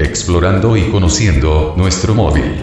Explorando 0.00 0.78
y 0.78 0.90
conociendo 0.90 1.74
nuestro 1.76 2.14
móvil. 2.14 2.54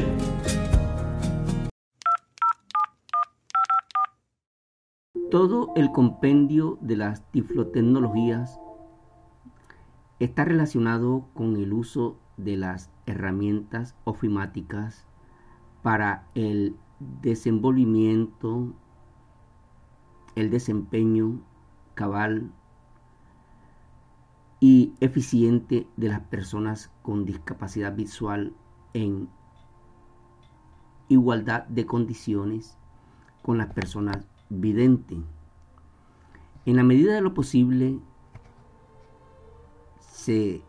Todo 5.29 5.71
el 5.75 5.91
compendio 5.91 6.79
de 6.81 6.95
las 6.95 7.31
tiflotecnologías 7.31 8.59
está 10.19 10.45
relacionado 10.45 11.27
con 11.35 11.57
el 11.57 11.73
uso 11.73 12.17
de 12.37 12.57
las 12.57 12.89
herramientas 13.05 13.93
ofimáticas 14.03 15.05
para 15.83 16.27
el 16.33 16.75
desenvolvimiento, 17.21 18.73
el 20.35 20.49
desempeño 20.49 21.39
cabal 21.93 22.51
y 24.59 24.93
eficiente 24.99 25.87
de 25.97 26.09
las 26.09 26.21
personas 26.21 26.91
con 27.03 27.25
discapacidad 27.25 27.95
visual 27.95 28.53
en 28.93 29.29
igualdad 31.09 31.65
de 31.67 31.85
condiciones 31.85 32.77
con 33.43 33.57
las 33.57 33.73
personas 33.73 34.25
videntes. 34.49 35.19
En 36.65 36.75
la 36.75 36.83
medida 36.83 37.13
de 37.13 37.21
lo 37.21 37.33
posible 37.33 37.99
se 39.99 40.61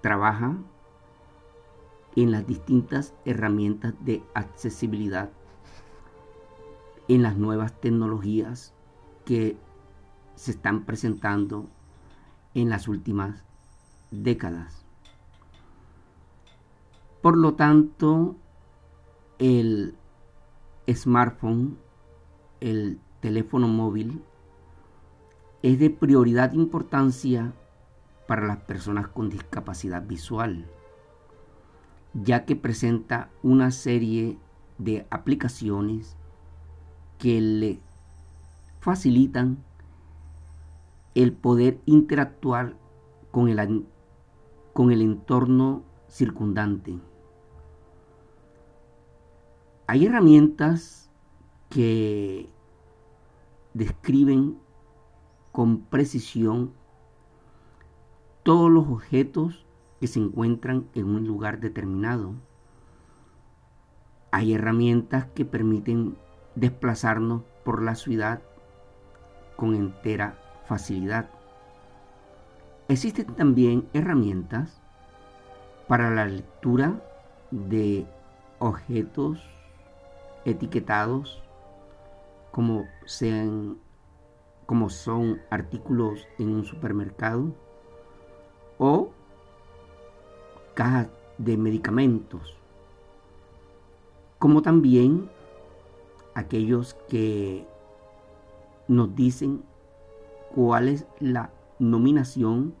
trabaja 0.00 0.56
en 2.16 2.30
las 2.30 2.46
distintas 2.46 3.14
herramientas 3.24 3.94
de 4.00 4.22
accesibilidad, 4.34 5.30
en 7.08 7.22
las 7.22 7.36
nuevas 7.36 7.78
tecnologías 7.80 8.74
que 9.24 9.56
se 10.34 10.50
están 10.52 10.84
presentando 10.84 11.68
en 12.54 12.68
las 12.68 12.88
últimas 12.88 13.44
décadas. 14.10 14.84
Por 17.22 17.36
lo 17.36 17.54
tanto, 17.54 18.36
el 19.38 19.94
smartphone, 20.92 21.78
el 22.60 23.00
teléfono 23.20 23.68
móvil, 23.68 24.22
es 25.62 25.78
de 25.78 25.90
prioridad 25.90 26.52
importancia 26.52 27.52
para 28.26 28.46
las 28.46 28.58
personas 28.58 29.08
con 29.08 29.28
discapacidad 29.28 30.02
visual, 30.02 30.66
ya 32.14 32.44
que 32.44 32.56
presenta 32.56 33.30
una 33.42 33.70
serie 33.70 34.38
de 34.78 35.06
aplicaciones 35.10 36.16
que 37.18 37.40
le 37.40 37.80
facilitan 38.80 39.62
el 41.14 41.32
poder 41.32 41.80
interactuar 41.84 42.76
con 43.30 43.48
el, 43.48 43.86
con 44.72 44.90
el 44.92 45.02
entorno 45.02 45.82
circundante. 46.08 46.98
Hay 49.86 50.06
herramientas 50.06 51.10
que 51.68 52.48
describen 53.74 54.58
con 55.50 55.80
precisión 55.80 56.72
todos 58.42 58.70
los 58.70 58.88
objetos 58.88 59.66
que 60.00 60.06
se 60.06 60.18
encuentran 60.18 60.88
en 60.94 61.06
un 61.06 61.26
lugar 61.26 61.60
determinado. 61.60 62.34
Hay 64.30 64.54
herramientas 64.54 65.26
que 65.34 65.44
permiten 65.44 66.16
desplazarnos 66.54 67.42
por 67.64 67.82
la 67.82 67.94
ciudad 67.94 68.42
con 69.56 69.74
entera 69.74 70.41
facilidad. 70.72 71.28
Existen 72.88 73.26
también 73.34 73.86
herramientas 73.92 74.80
para 75.86 76.08
la 76.10 76.24
lectura 76.24 76.94
de 77.50 78.06
objetos 78.58 79.38
etiquetados 80.46 81.42
como 82.52 82.86
sean 83.04 83.76
como 84.64 84.88
son 84.88 85.42
artículos 85.50 86.26
en 86.38 86.54
un 86.54 86.64
supermercado 86.64 87.54
o 88.78 89.10
cajas 90.72 91.08
de 91.36 91.58
medicamentos 91.58 92.56
como 94.38 94.62
también 94.62 95.28
aquellos 96.34 96.94
que 97.10 97.66
nos 98.88 99.14
dicen 99.14 99.62
cuál 100.54 100.88
es 100.88 101.06
la 101.20 101.50
nominación 101.78 102.74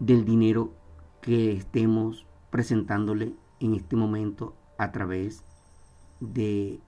del 0.00 0.24
dinero 0.24 0.72
que 1.20 1.52
estemos 1.52 2.26
presentándole 2.50 3.34
en 3.60 3.74
este 3.74 3.96
momento 3.96 4.54
a 4.78 4.92
través 4.92 5.44
de 6.20 6.80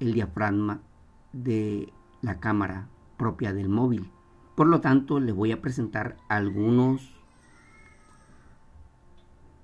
el 0.00 0.12
diafragma 0.12 0.80
de 1.32 1.92
la 2.22 2.38
cámara 2.40 2.88
propia 3.16 3.52
del 3.52 3.68
móvil. 3.68 4.10
Por 4.54 4.66
lo 4.66 4.80
tanto, 4.80 5.20
les 5.20 5.34
voy 5.34 5.52
a 5.52 5.60
presentar 5.60 6.16
algunos 6.28 7.14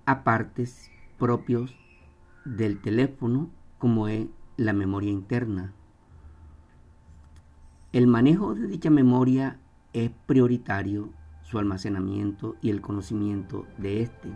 apartes 0.05 0.91
propios 1.19 1.75
del 2.45 2.81
teléfono 2.81 3.51
como 3.79 4.09
es 4.09 4.27
la 4.57 4.73
memoria 4.73 5.11
interna. 5.11 5.73
El 7.93 8.07
manejo 8.07 8.55
de 8.55 8.69
dicha 8.69 8.89
memoria 8.89 9.59
es 9.93 10.11
prioritario 10.25 11.11
su 11.43 11.59
almacenamiento 11.59 12.57
y 12.63 12.71
el 12.71 12.81
conocimiento 12.81 13.67
de 13.77 14.01
éste. 14.01 14.33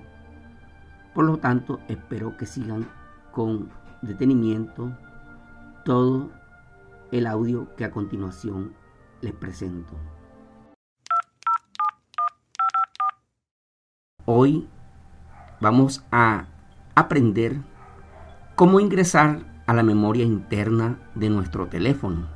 Por 1.14 1.24
lo 1.24 1.38
tanto, 1.38 1.80
espero 1.88 2.36
que 2.36 2.44
sigan 2.44 2.86
con 3.32 3.70
detenimiento 4.02 4.94
todo 5.86 6.30
el 7.12 7.26
audio 7.26 7.74
que 7.76 7.86
a 7.86 7.90
continuación 7.90 8.74
les 9.22 9.32
presento. 9.32 9.94
Hoy 14.26 14.68
vamos 15.62 16.04
a 16.10 16.48
aprender 16.94 17.62
cómo 18.54 18.80
ingresar 18.80 19.62
a 19.66 19.72
la 19.72 19.82
memoria 19.82 20.26
interna 20.26 20.98
de 21.14 21.30
nuestro 21.30 21.68
teléfono. 21.68 22.35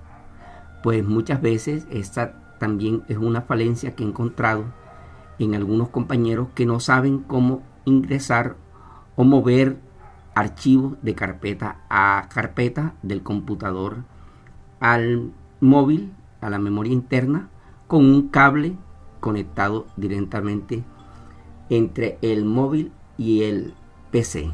Pues 0.82 1.04
muchas 1.04 1.42
veces 1.42 1.86
esta 1.90 2.56
también 2.58 3.02
es 3.08 3.18
una 3.18 3.42
falencia 3.42 3.94
que 3.94 4.04
he 4.04 4.06
encontrado 4.06 4.64
en 5.38 5.54
algunos 5.54 5.88
compañeros 5.88 6.48
que 6.54 6.66
no 6.66 6.80
saben 6.80 7.20
cómo 7.20 7.62
ingresar 7.84 8.56
o 9.16 9.24
mover 9.24 9.78
archivos 10.34 10.96
de 11.02 11.14
carpeta 11.14 11.80
a 11.88 12.28
carpeta 12.32 12.94
del 13.02 13.22
computador 13.22 14.04
al 14.78 15.32
móvil, 15.60 16.12
a 16.40 16.50
la 16.50 16.58
memoria 16.58 16.92
interna, 16.92 17.48
con 17.86 18.04
un 18.04 18.28
cable 18.28 18.76
conectado 19.20 19.86
directamente 19.96 20.84
entre 21.68 22.18
el 22.22 22.44
móvil 22.44 22.92
y 23.18 23.42
el 23.42 23.74
PC. 24.10 24.50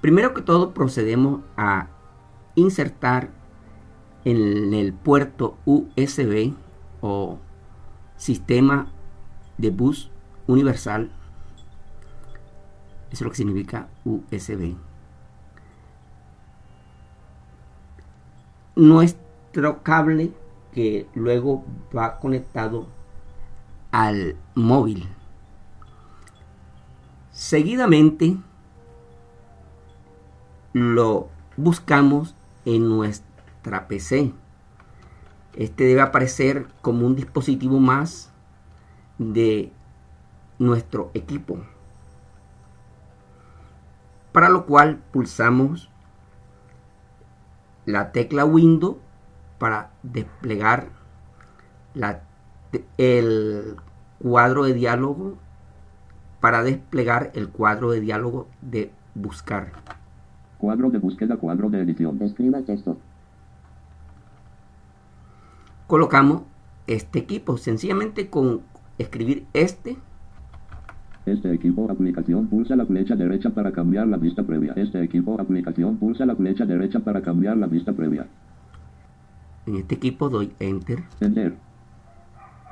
Primero 0.00 0.34
que 0.34 0.42
todo 0.42 0.74
procedemos 0.74 1.40
a 1.56 1.88
insertar 2.54 3.30
en 4.28 4.74
el 4.74 4.92
puerto 4.92 5.56
USB 5.64 6.52
o 7.00 7.38
sistema 8.18 8.92
de 9.56 9.70
bus 9.70 10.10
universal. 10.46 11.10
Eso 13.10 13.12
es 13.12 13.20
lo 13.22 13.30
que 13.30 13.36
significa 13.36 13.88
USB. 14.04 14.76
Nuestro 18.76 19.82
cable 19.82 20.32
que 20.74 21.06
luego 21.14 21.64
va 21.96 22.18
conectado 22.18 22.86
al 23.92 24.36
móvil. 24.54 25.08
Seguidamente 27.32 28.36
lo 30.74 31.28
buscamos 31.56 32.34
en 32.66 32.86
nuestra 33.68 33.88
PC. 33.88 34.32
Este 35.54 35.84
debe 35.84 36.00
aparecer 36.00 36.66
como 36.82 37.06
un 37.06 37.16
dispositivo 37.16 37.78
más 37.78 38.32
de 39.18 39.72
nuestro 40.58 41.10
equipo. 41.14 41.58
Para 44.32 44.48
lo 44.48 44.66
cual 44.66 44.98
pulsamos 45.12 45.90
la 47.86 48.12
tecla 48.12 48.44
Windows 48.44 48.96
para 49.58 49.90
desplegar 50.02 50.88
el 52.98 53.76
cuadro 54.20 54.64
de 54.64 54.74
diálogo 54.74 55.38
para 56.40 56.62
desplegar 56.62 57.32
el 57.34 57.48
cuadro 57.48 57.90
de 57.90 58.00
diálogo 58.00 58.46
de 58.62 58.92
buscar. 59.16 59.72
Cuadro 60.58 60.90
de 60.90 60.98
búsqueda, 60.98 61.36
cuadro 61.36 61.68
de 61.68 61.80
edición. 61.80 62.22
Escriba 62.22 62.60
texto. 62.62 62.96
Colocamos 65.88 66.42
este 66.86 67.18
equipo 67.18 67.56
sencillamente 67.56 68.28
con 68.28 68.60
escribir 68.98 69.46
este. 69.54 69.96
Este 71.24 71.50
equipo 71.50 71.90
aplicación 71.90 72.46
pulsa 72.46 72.76
la 72.76 72.84
flecha 72.84 73.16
derecha 73.16 73.48
para 73.48 73.72
cambiar 73.72 74.06
la 74.06 74.18
vista 74.18 74.42
previa. 74.42 74.74
Este 74.76 75.02
equipo 75.02 75.40
aplicación 75.40 75.96
pulsa 75.96 76.26
la 76.26 76.36
flecha 76.36 76.66
derecha 76.66 77.00
para 77.00 77.22
cambiar 77.22 77.56
la 77.56 77.66
vista 77.66 77.94
previa. 77.94 78.26
En 79.64 79.76
este 79.76 79.94
equipo 79.94 80.28
doy 80.28 80.52
enter. 80.60 81.04
Enter. 81.22 81.54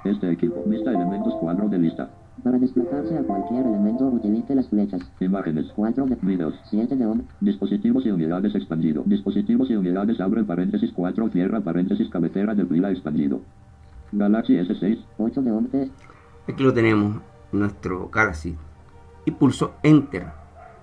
Este 0.05 0.31
equipo 0.31 0.63
vista 0.67 0.91
elementos 0.91 1.35
cuadro 1.41 1.71
de 1.71 1.79
lista. 1.79 2.11
Para 2.43 2.59
desplazarse 2.59 3.17
a 3.17 3.23
cualquier 3.23 3.67
elemento 3.67 4.07
utilice 4.07 4.55
las 4.55 4.69
flechas. 4.69 5.01
Imágenes. 5.21 5.67
4 5.75 6.07
de 6.07 6.17
Videos. 6.23 6.55
7 6.71 6.97
de 6.97 7.07
on. 7.07 7.27
Dispositivos 7.41 8.05
y 8.07 8.11
unidades 8.11 8.55
expandido. 8.55 9.03
Dispositivos 9.07 9.71
y 9.71 9.77
unidades 9.77 10.21
abre 10.21 10.45
paréntesis 10.45 10.93
4 10.95 11.29
cierra 11.31 11.61
paréntesis 11.61 12.09
cabecera 12.09 12.55
de 12.55 12.65
pila 12.65 12.91
expandido. 12.91 13.41
Galaxy 14.13 14.55
S6. 14.55 14.99
8 15.19 15.43
de 15.43 15.51
11. 15.51 15.91
Aquí 16.49 16.63
lo 16.63 16.73
tenemos, 16.73 17.21
nuestro 17.53 18.09
Galaxy. 18.09 18.55
Y 19.25 19.31
pulso 19.33 19.75
Enter 19.83 20.27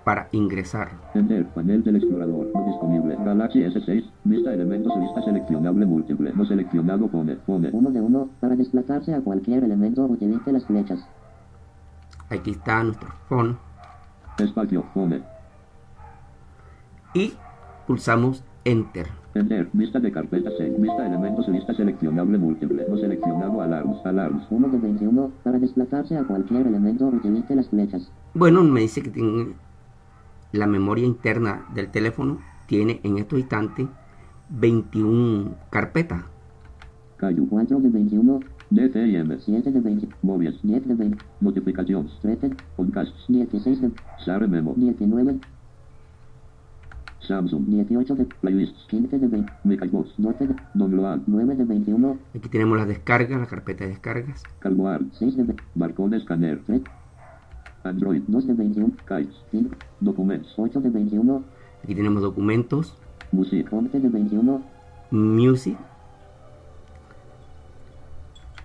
para 0.04 0.28
ingresar. 0.32 0.90
Enter. 1.14 1.48
Panel 1.54 1.84
del 1.84 1.96
explorador. 1.96 2.48
No 2.54 2.66
disponible. 2.66 3.16
Galaxy 3.24 3.60
S6. 3.60 4.04
Vista 4.26 4.54
elementos. 4.54 4.92
Lista 5.00 5.22
seleccionable 5.24 5.86
múltiple. 5.86 6.34
No 6.34 6.46
seleccionado. 6.46 7.08
Pone. 7.08 7.36
Pone. 7.38 7.70
1 7.72 7.92
de 7.92 8.02
1. 8.02 8.30
Para 8.40 8.56
desplazarse 8.56 9.14
a 9.14 9.22
cualquier 9.22 9.64
elemento 9.64 10.04
utilice 10.06 10.52
las 10.52 10.66
flechas. 10.66 11.00
Aquí 12.34 12.52
está 12.52 12.84
nuestro 12.84 13.10
phone. 13.30 13.58
Espacio. 14.40 14.84
Pone. 14.94 15.22
Y 17.14 17.34
pulsamos 17.86 18.44
Enter. 18.66 19.08
Enter. 19.36 19.70
Vista 19.74 20.00
de 20.00 20.12
carpeta 20.12 20.50
6. 20.58 20.82
Vista 20.82 21.06
elementos. 21.06 21.48
Lista 21.48 21.74
seleccionable 21.76 22.38
múltiple. 22.40 22.86
No 22.90 22.98
seleccionado. 22.98 23.62
Alarms. 23.62 24.04
Alarms. 24.06 24.48
1 24.50 24.68
de 24.70 24.78
21. 24.80 25.32
Para 25.44 25.60
desplazarse 25.60 26.18
a 26.18 26.24
cualquier 26.24 26.66
elemento 26.66 27.06
utilice 27.06 27.56
las 27.56 27.70
flechas. 27.70 28.12
Bueno, 28.34 28.64
me 28.64 28.82
dice 28.82 29.04
que 29.04 29.12
tiene 29.12 29.54
la 30.52 30.66
memoria 30.66 31.06
interna 31.06 31.66
del 31.74 31.90
teléfono 31.90 32.40
tiene 32.66 33.00
en 33.04 33.18
estos 33.18 33.38
instantes 33.38 33.88
21 34.50 35.56
carpetas. 35.70 36.24
Cayu. 37.18 37.48
4 37.48 37.80
de 37.80 37.90
21. 37.90 38.40
DCIM. 38.74 39.40
7 39.40 39.72
de 39.72 39.80
20. 39.80 40.10
Móviles. 40.24 40.60
10 40.64 40.88
de 40.88 40.96
20. 40.96 41.18
Notificaciones. 41.42 42.12
13. 42.22 42.56
Podcasts. 42.76 43.14
16 43.28 43.82
de 43.82 43.92
Sare 44.26 44.48
Memo. 44.48 44.74
19. 44.76 45.40
Samsung. 47.20 47.66
18 47.68 48.16
de 48.16 48.26
Playlists. 48.42 48.88
15 48.90 49.20
de 49.20 49.28
20. 49.28 49.54
Microbox. 49.64 50.16
12 50.18 50.48
de 50.48 50.56
Download. 50.74 51.22
9 51.28 51.56
de 51.56 51.66
21. 51.66 52.18
Aquí 52.36 52.50
tenemos 52.50 52.78
las 52.78 52.88
descargas, 52.88 53.40
la 53.40 53.46
carpeta 53.46 53.84
de 53.84 53.92
descargas. 53.92 54.42
Calmoar. 54.60 55.02
6 55.12 55.38
de 55.38 55.44
20. 55.44 55.64
Barcode 55.76 56.20
Scanner. 56.20 56.60
3. 56.66 56.82
Android. 57.84 58.24
2 58.28 58.48
de 58.48 58.54
21. 58.54 58.92
Kites. 59.08 59.36
5. 59.52 59.76
Documentos. 60.00 60.52
8 60.58 60.82
de 60.82 60.90
21. 60.90 61.44
Aquí 61.84 61.94
tenemos 61.94 62.22
documentos, 62.24 62.96
Music. 63.32 63.68
11 63.72 64.00
de 64.00 64.10
21. 64.10 64.64
music, 65.12 65.78
Pictures. 65.78 65.78
14. 65.78 65.78
Ringtones. 65.78 65.92
17 67.52 68.56
de 68.56 68.63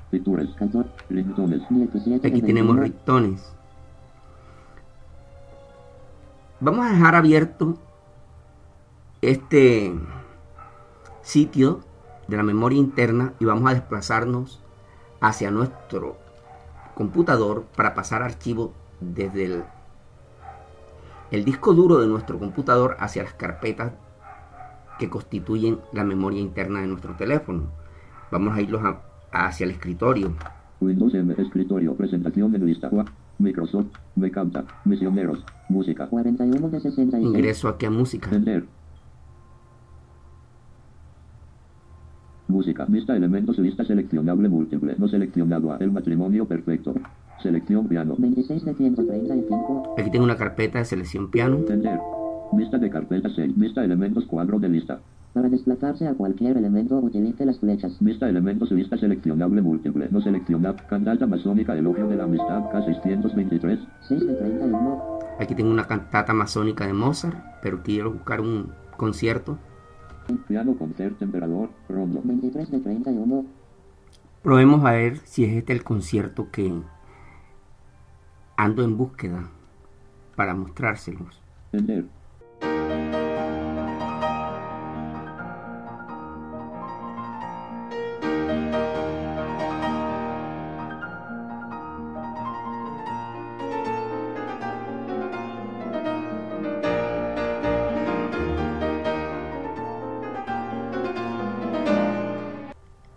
aquí 2.29 2.41
tenemos 2.43 2.77
21. 2.77 2.83
ringtones. 2.83 3.55
Vamos 6.61 6.87
a 6.87 6.91
dejar 6.91 7.15
abierto 7.15 7.79
este 9.23 9.95
sitio 11.23 11.81
de 12.27 12.37
la 12.37 12.43
memoria 12.43 12.79
interna 12.79 13.33
y 13.39 13.45
vamos 13.45 13.71
a 13.71 13.75
desplazarnos 13.75 14.61
hacia 15.21 15.51
nuestro 15.51 16.17
computador 16.95 17.65
para 17.77 17.95
pasar 17.95 18.23
archivos 18.23 18.71
desde 19.01 19.45
el, 19.45 19.65
el 21.31 21.45
disco 21.45 21.75
duro 21.75 21.99
de 22.01 22.07
nuestro 22.09 22.39
computador 22.39 22.97
hacia 22.99 23.23
las 23.23 23.35
carpetas 23.35 23.93
que 24.99 25.09
constituyen 25.09 25.81
la 25.93 26.03
memoria 26.03 26.41
interna 26.41 26.81
de 26.81 26.89
nuestro 26.89 27.15
teléfono. 27.15 27.71
Vamos 28.33 28.57
a 28.57 28.61
irlos 28.61 28.85
a- 28.85 29.01
hacia 29.33 29.65
el 29.65 29.71
escritorio. 29.73 30.35
Windows 30.81 31.15
M. 31.15 31.35
Escritorio. 31.37 31.95
Presentación 31.95 32.53
de 32.53 32.59
lista. 32.59 32.91
Microsoft. 33.39 33.87
Me 34.17 34.31
canta. 34.31 34.65
Misioneros. 34.85 35.45
Música. 35.69 36.07
41 36.07 36.69
de 36.69 36.81
66. 36.81 37.25
Ingreso 37.25 37.69
aquí 37.69 37.87
a 37.87 37.91
música. 37.91 38.35
Enter. 38.35 38.65
Música. 42.47 42.85
Vista 42.87 43.17
elementos. 43.17 43.59
Lista 43.59 43.85
seleccionable 43.85 44.49
múltiple. 44.49 44.95
No 44.99 45.09
seleccionado. 45.09 45.77
El 45.79 45.93
matrimonio 45.93 46.47
perfecto. 46.47 46.95
Selección 47.43 47.87
piano. 47.89 48.15
26 48.19 48.65
de 48.65 48.75
135. 48.75 49.95
Aquí 49.99 50.11
tengo 50.11 50.25
una 50.25 50.37
carpeta 50.37 50.79
de 50.79 50.85
selección 50.85 51.31
piano. 51.31 51.59
Enter. 51.69 51.99
Vista 52.53 52.79
de 52.79 52.89
carpeta 52.91 53.29
6. 53.29 53.57
Vista 53.57 53.85
elementos 53.85 54.25
cuadro 54.27 54.59
de 54.59 54.69
lista. 54.69 55.01
Para 55.39 55.51
desplazarse 55.51 56.09
a 56.09 56.15
cualquier 56.15 56.57
elemento 56.57 56.99
utilice 56.99 57.47
las 57.47 57.61
flechas. 57.61 57.97
Vista 58.01 58.29
elementos 58.29 58.73
lista 58.73 58.99
seleccionable 58.99 59.63
múltiple. 59.63 60.09
No 60.11 60.21
seleccionado. 60.21 60.79
Cantata 60.89 61.29
masónica 61.29 61.77
elogio 61.77 62.09
de 62.09 62.17
la 62.17 62.25
amistad 62.25 62.65
K623. 62.73 63.79
6 64.09 64.27
de 64.27 64.35
31. 64.35 65.19
Aquí 65.39 65.55
tengo 65.55 65.71
una 65.71 65.87
cantata 65.87 66.35
masónica 66.35 66.89
de 66.89 66.93
Mozart, 66.93 67.39
pero 67.63 67.85
quiero 67.85 68.15
buscar 68.15 68.41
un 68.41 68.73
concierto. 68.97 69.59
Piano 70.49 70.77
concert 70.77 71.23
emperador. 71.23 71.71
Rondo. 71.89 72.21
23 72.25 72.73
de 72.73 72.81
31. 72.81 73.45
Probemos 74.43 74.85
a 74.85 74.91
ver 74.91 75.19
si 75.19 75.45
es 75.45 75.53
este 75.57 75.73
el 75.73 75.85
concierto 75.85 76.51
que 76.51 76.83
ando 78.57 78.83
en 78.83 78.97
búsqueda. 78.97 79.51
para 80.35 80.55
mostrárselos. 80.55 81.41
Enter. 81.71 82.18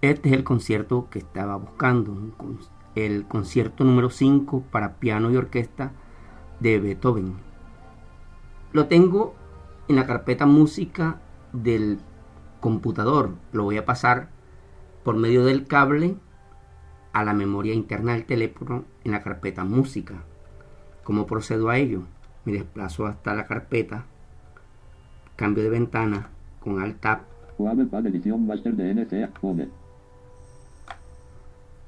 Este 0.01 0.29
es 0.29 0.36
el 0.36 0.43
concierto 0.43 1.10
que 1.12 1.20
estaba 1.20 1.55
buscando, 1.58 2.17
el 2.96 3.27
concierto 3.27 3.84
número 3.84 4.10
5 4.10 4.63
para 4.72 4.96
piano 4.96 5.29
y 5.29 5.38
orquesta 5.38 5.91
de 6.60 6.79
Beethoven. 6.79 7.36
Lo 8.74 8.88
tengo 8.88 9.36
en 9.88 9.98
la 9.98 10.08
carpeta 10.08 10.48
música 10.48 11.22
del 11.53 12.00
computador. 12.62 13.36
Lo 13.51 13.63
voy 13.63 13.77
a 13.77 13.86
pasar 13.86 14.29
por 15.03 15.17
medio 15.17 15.46
del 15.46 15.67
cable 15.67 16.15
a 17.13 17.24
la 17.24 17.34
memoria 17.34 17.75
interna 17.75 18.13
del 18.13 18.25
teléfono 18.25 18.86
en 19.03 19.12
la 19.12 19.22
carpeta 19.22 19.65
música. 19.65 20.24
¿Cómo 21.03 21.27
procedo 21.27 21.70
a 21.70 21.77
ello? 21.77 22.05
Me 22.43 22.53
desplazo 22.53 23.05
hasta 23.05 23.36
la 23.36 23.46
carpeta, 23.46 24.05
cambio 25.36 25.63
de 25.63 25.70
ventana 25.70 26.29
con 26.60 26.81
Alt 26.81 27.00
Tab 27.01 27.20
master 27.60 28.75
de 28.75 28.93
NCA. 28.93 29.29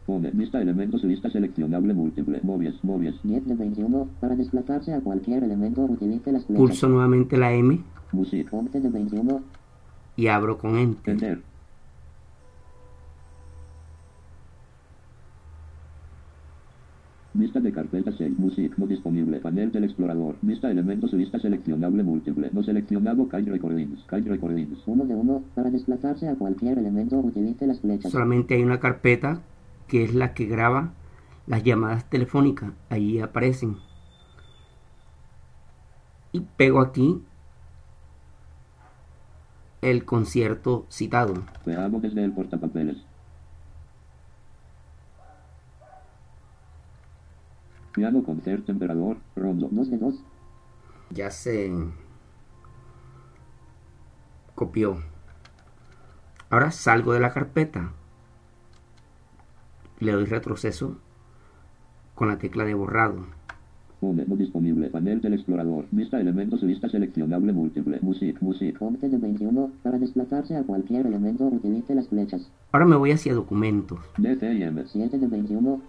Home. 0.07 0.29
Home. 0.29 0.31
Lista 0.33 0.61
elementos 0.61 1.03
lista 1.03 1.29
seleccionable 1.29 1.93
múltiple. 1.93 2.39
Movies. 2.43 2.75
Movies. 2.83 3.15
10 3.23 3.45
de 3.47 3.55
21. 3.55 4.07
Para 4.19 4.35
desplazarse 4.35 4.93
a 4.93 5.01
cualquier 5.01 5.43
elemento 5.43 5.81
utilice 5.81 6.31
las 6.31 6.45
flechas. 6.45 6.61
pulso 6.61 6.89
nuevamente 6.89 7.37
la 7.37 7.53
M 7.53 7.79
Music. 8.11 8.47
11 8.51 8.79
de 8.81 8.89
21. 8.89 9.41
y 10.15 10.27
abro 10.27 10.57
con 10.57 10.77
Enter. 10.77 11.13
Enter. 11.13 11.41
Vista 17.35 17.59
de 17.59 17.71
carpeta 17.71 18.11
6. 18.11 18.37
Music. 18.37 18.73
No 18.77 18.85
disponible. 18.85 19.39
Panel 19.39 19.71
del 19.71 19.85
explorador. 19.85 20.35
Vista 20.43 20.69
elementos 20.69 21.11
lista 21.13 21.39
seleccionable 21.39 22.03
múltiple. 22.03 22.49
No 22.53 22.61
seleccionado. 22.61 23.27
Kite 23.27 23.49
Recordings. 23.49 24.01
Kite 24.03 24.29
Recordings. 24.29 24.77
1 24.85 25.05
de 25.05 25.15
1. 25.15 25.43
Para 25.55 25.71
desplazarse 25.71 26.27
a 26.27 26.35
cualquier 26.35 26.77
elemento 26.77 27.17
utilice 27.17 27.65
las 27.65 27.79
flechas. 27.79 28.11
Solamente 28.11 28.53
hay 28.53 28.63
una 28.63 28.79
carpeta 28.79 29.41
que 29.93 30.03
es 30.03 30.15
la 30.15 30.33
que 30.33 30.47
graba 30.47 30.91
las 31.45 31.63
llamadas 31.63 32.09
telefónicas. 32.09 32.71
Allí 32.89 33.19
aparecen. 33.19 33.77
Y 36.31 36.39
pego 36.39 36.81
aquí 36.81 37.23
el 39.83 40.03
concierto 40.03 40.87
citado. 40.89 41.43
Veamos 41.63 42.01
desde 42.01 42.23
el 42.23 42.31
portapapeles. 42.31 43.05
Piano 47.91 48.23
concert 48.23 48.67
emperador. 48.69 49.17
Rondo. 49.35 49.69
2 49.71 49.91
de 49.91 49.97
2. 49.99 50.15
Ya 51.11 51.29
se 51.29 51.71
copió. 54.55 55.03
Ahora 56.49 56.71
salgo 56.71 57.13
de 57.13 57.19
la 57.19 57.31
carpeta. 57.31 57.93
Le 60.03 60.11
doy 60.11 60.25
retroceso 60.25 60.97
con 62.13 62.27
la 62.27 62.37
tecla 62.37 62.65
de 62.65 62.73
borrado. 62.73 63.25
Home. 64.01 64.25
No 64.27 64.35
disponible. 64.35 64.89
Panel 64.89 65.21
del 65.21 65.35
explorador. 65.35 65.85
Vista 65.91 66.19
elementos 66.19 66.61
lista 66.61 66.89
seleccionable 66.89 67.53
múltiple. 67.53 67.99
Music. 68.01 68.35
Music. 68.41 68.75
11 68.81 69.07
de 69.07 69.17
21. 69.17 69.71
Para 69.81 69.97
desplazarse 69.97 70.57
a 70.57 70.63
cualquier 70.63 71.05
elemento 71.05 71.45
utilice 71.45 71.95
las 71.95 72.09
flechas. 72.09 72.51
Ahora 72.73 72.85
me 72.85 72.97
voy 72.97 73.11
hacia 73.11 73.33
documentos. 73.33 73.99
DCIM. 74.17 74.83
7 74.85 75.17
de 75.17 75.27
21. 75.27 75.81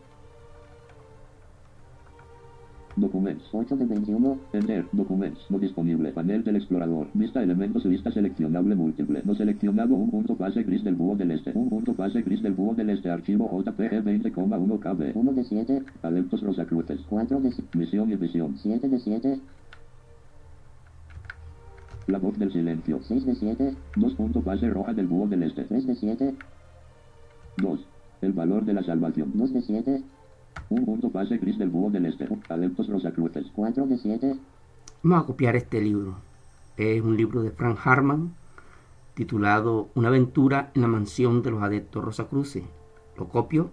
Documents. 2.96 3.42
8 3.52 3.76
de 3.76 3.86
21. 3.86 4.38
Enter. 4.52 4.86
Documents. 4.92 5.40
No 5.50 5.58
disponible. 5.58 6.12
Panel 6.12 6.44
del 6.44 6.56
explorador. 6.56 7.08
Vista 7.12 7.42
elementos 7.42 7.84
lista 7.84 8.12
seleccionable 8.12 8.76
múltiple. 8.76 9.22
No 9.24 9.34
seleccionado. 9.34 9.94
Un 9.94 10.10
punto 10.10 10.36
pase 10.36 10.62
gris 10.62 10.84
del 10.84 10.94
búho 10.94 11.16
del 11.16 11.32
este. 11.32 11.50
Un 11.54 11.68
punto 11.68 11.94
pase 11.94 12.22
gris 12.22 12.40
del 12.42 12.52
búho 12.52 12.74
del 12.74 12.90
este. 12.90 13.10
Archivo 13.10 13.50
JPG 13.50 14.04
20,1 14.04 14.78
KB. 14.78 15.16
1 15.16 15.32
de 15.32 15.44
7. 15.44 15.82
Adeptos 16.02 16.42
Rosacruces. 16.42 17.00
4 17.08 17.40
de 17.40 17.50
7. 17.50 17.78
Misión 17.78 18.12
y 18.12 18.16
visión. 18.16 18.56
7 18.58 18.88
de 18.88 18.98
7. 19.00 19.40
La 22.06 22.18
voz 22.18 22.38
del 22.38 22.52
silencio. 22.52 23.00
6 23.02 23.26
de 23.26 23.34
7. 23.34 23.76
Dos 23.96 24.14
punto 24.14 24.40
pase 24.40 24.70
roja 24.70 24.92
del 24.92 25.08
búho 25.08 25.26
del 25.26 25.42
este. 25.42 25.64
3 25.64 25.84
de 25.84 25.94
7. 25.96 26.34
2. 27.56 27.80
El 28.20 28.32
valor 28.32 28.64
de 28.64 28.74
la 28.74 28.84
salvación. 28.84 29.32
2 29.34 29.52
de 29.52 29.62
7. 29.62 30.02
Un 30.70 30.84
punto 30.84 31.10
pase 31.10 31.38
gris 31.38 31.58
del 31.58 31.68
búho 31.70 31.90
del 31.90 32.06
este. 32.06 32.26
Adeptos 32.48 32.88
Rosacruces. 32.88 33.46
4 33.54 33.86
de 33.86 33.98
7. 33.98 34.36
Vamos 35.02 35.24
a 35.24 35.26
copiar 35.26 35.56
este 35.56 35.80
libro. 35.80 36.16
Es 36.76 37.02
un 37.02 37.16
libro 37.16 37.42
de 37.42 37.50
Frank 37.50 37.78
Harman 37.84 38.34
titulado 39.14 39.88
Una 39.94 40.08
aventura 40.08 40.70
en 40.74 40.82
la 40.82 40.88
mansión 40.88 41.42
de 41.42 41.50
los 41.52 41.62
adeptos 41.62 42.04
Rosacruces. 42.04 42.64
Lo 43.16 43.28
copio 43.28 43.70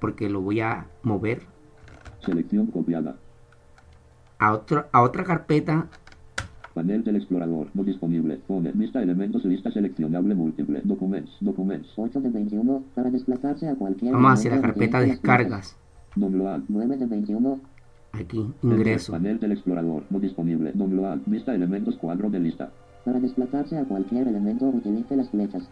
porque 0.00 0.30
lo 0.30 0.40
voy 0.40 0.60
a 0.60 0.86
mover 1.02 1.42
Selección 2.24 2.66
copiada. 2.68 3.16
a, 4.38 4.52
otro- 4.52 4.86
a 4.92 5.02
otra 5.02 5.24
carpeta 5.24 5.88
Panel 6.74 7.04
del 7.04 7.16
explorador. 7.16 7.66
No 7.74 7.84
disponible. 7.84 8.38
Pone. 8.46 8.72
Vista 8.72 9.02
elementos 9.02 9.44
lista 9.44 9.70
seleccionable 9.70 10.34
múltiple. 10.34 10.80
Documents. 10.84 11.30
Documents. 11.40 11.88
8 11.96 12.20
de 12.22 12.30
21. 12.30 12.82
Para 12.94 13.10
desplazarse 13.10 13.68
a 13.68 13.74
cualquier 13.74 14.12
Vamos 14.14 14.32
hacia 14.32 14.54
la 14.54 14.62
carpeta 14.62 14.98
flechas. 15.00 15.20
descargas. 15.20 15.76
Download. 16.14 16.62
9 16.68 16.96
de 16.96 17.06
21. 17.06 17.60
Aquí, 18.12 18.52
ingreso. 18.62 19.12
Panel 19.12 19.40
del 19.40 19.52
explorador. 19.52 20.04
No 20.10 20.20
disponible. 20.20 20.72
Vista 21.26 21.54
elementos 21.54 21.96
cuadro 21.96 22.28
de 22.30 22.40
lista. 22.40 22.70
Para 23.04 23.18
desplazarse 23.20 23.78
a 23.78 23.84
cualquier 23.84 24.28
elemento 24.28 24.66
utilice 24.66 25.16
las 25.16 25.30
flechas. 25.30 25.68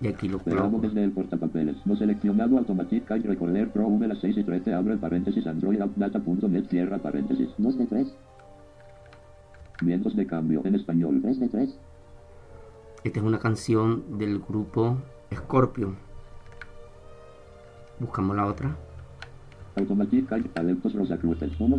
Y 0.00 0.08
aquí 0.08 0.28
lo 0.28 0.40
coloco. 0.40 0.78
desde 0.80 1.04
el 1.04 1.12
portapapeles. 1.12 1.76
No 1.86 1.96
seleccionado 1.96 2.58
Automatic 2.58 3.06
Kite 3.06 3.28
Recorder 3.28 3.70
Pro 3.70 3.86
V 3.86 4.08
las 4.08 4.20
6 4.20 4.36
y 4.38 4.44
13 4.44 4.74
abre 4.74 4.96
paréntesis 4.96 5.46
Android 5.46 5.80
Data.net 5.96 6.64
cierra 6.68 6.98
paréntesis. 6.98 7.48
2 7.56 7.78
de 7.78 7.86
3. 7.86 8.14
Vientos 9.82 10.16
de 10.16 10.26
cambio 10.26 10.60
en 10.64 10.74
español. 10.74 11.20
3 11.22 11.40
de 11.40 11.48
3. 11.48 11.78
Esta 13.04 13.18
es 13.18 13.24
una 13.24 13.38
canción 13.38 14.18
del 14.18 14.38
grupo 14.40 14.98
Scorpio. 15.32 15.94
Buscamos 17.98 18.36
la 18.36 18.46
otra. 18.46 18.76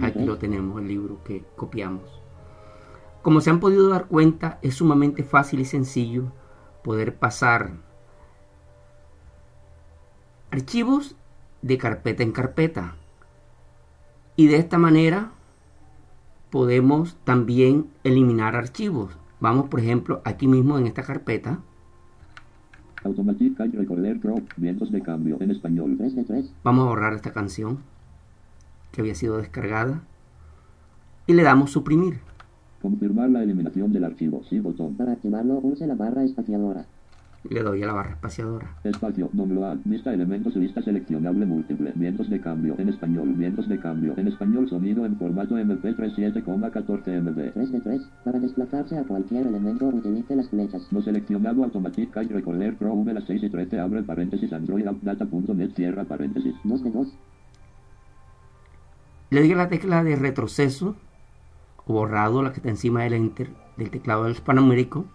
Aquí 0.01 0.19
3. 0.19 0.27
lo 0.27 0.37
tenemos, 0.37 0.81
el 0.81 0.87
libro 0.87 1.23
que 1.23 1.43
copiamos. 1.55 2.03
Como 3.21 3.39
se 3.39 3.49
han 3.49 3.59
podido 3.59 3.89
dar 3.89 4.07
cuenta, 4.07 4.59
es 4.61 4.75
sumamente 4.75 5.23
fácil 5.23 5.59
y 5.61 5.65
sencillo 5.65 6.31
poder 6.83 7.15
pasar 7.15 7.71
archivos 10.51 11.15
de 11.61 11.77
carpeta 11.77 12.23
en 12.23 12.31
carpeta. 12.31 12.95
Y 14.35 14.47
de 14.47 14.57
esta 14.57 14.77
manera 14.77 15.31
podemos 16.49 17.15
también 17.23 17.89
eliminar 18.03 18.55
archivos. 18.55 19.17
Vamos, 19.39 19.69
por 19.69 19.79
ejemplo, 19.79 20.21
aquí 20.25 20.47
mismo 20.47 20.77
en 20.77 20.87
esta 20.87 21.03
carpeta. 21.03 21.59
Automatic 23.03 23.57
Kite 23.57 23.77
Recorder 23.77 24.19
Pro. 24.19 24.35
Vientos 24.57 24.91
de 24.91 25.01
cambio 25.01 25.37
en 25.39 25.51
español. 25.51 25.95
3 25.97 26.15
de 26.15 26.23
3. 26.23 26.53
Vamos 26.63 26.85
a 26.85 26.89
borrar 26.89 27.13
esta 27.13 27.31
canción 27.31 27.79
que 28.91 29.01
había 29.01 29.15
sido 29.15 29.37
descargada. 29.37 30.01
Y 31.27 31.33
le 31.33 31.43
damos 31.43 31.71
suprimir. 31.71 32.19
Confirmar 32.81 33.29
la 33.29 33.43
eliminación 33.43 33.93
del 33.93 34.03
archivo. 34.03 34.43
Sí 34.49 34.59
botón. 34.59 34.95
Para 34.95 35.13
activarlo 35.13 35.59
use 35.63 35.87
la 35.87 35.95
barra 35.95 36.23
espaciadora. 36.23 36.85
Le 37.49 37.61
doy 37.61 37.83
a 37.83 37.87
la 37.87 37.93
barra 37.93 38.11
espaciadora. 38.11 38.77
Espacio, 38.85 39.29
download, 39.33 39.79
vista 39.83 40.13
elementos, 40.13 40.55
lista 40.55 40.81
seleccionable 40.81 41.45
múltiple, 41.45 41.91
vientos 41.95 42.29
de 42.29 42.39
cambio, 42.39 42.75
en 42.77 42.87
español, 42.87 43.33
vientos 43.33 43.67
de 43.67 43.79
cambio, 43.79 44.13
en 44.17 44.29
español, 44.29 44.69
sonido 44.69 45.05
en 45.05 45.17
formato 45.17 45.57
MP3 45.57 46.15
7,14 46.15 47.21
MB. 47.21 47.53
3 47.53 47.71
de 47.71 47.81
3. 47.81 48.01
Para 48.23 48.39
desplazarse 48.39 48.97
a 48.97 49.03
cualquier 49.03 49.47
elemento 49.47 49.87
utilice 49.87 50.37
las 50.37 50.49
flechas. 50.49 50.87
No 50.91 51.01
seleccionado 51.01 51.63
Automatic 51.65 52.13
Kite 52.13 52.33
Recorder 52.33 52.77
Pro 52.77 52.93
V 52.93 53.13
las 53.13 53.25
6 53.25 53.43
y 53.43 53.49
13 53.49 53.79
abre 53.79 54.03
paréntesis 54.03 54.53
Android 54.53 54.85
Data.net 55.01 55.71
cierra 55.75 56.05
paréntesis. 56.05 56.55
2 56.63 56.83
de 56.83 56.91
2. 56.91 57.07
Le 59.31 59.41
doy 59.41 59.51
a 59.51 59.55
la 59.55 59.67
tecla 59.67 60.03
de 60.03 60.15
retroceso 60.15 60.95
o 61.85 61.93
borrado, 61.93 62.41
la 62.41 62.51
que 62.51 62.57
está 62.57 62.69
encima 62.69 63.03
del 63.03 63.13
enter 63.13 63.49
del 63.75 63.89
teclado 63.89 64.23
del 64.23 64.33
hispanoamérico, 64.33 65.05